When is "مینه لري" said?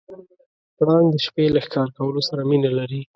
2.49-3.01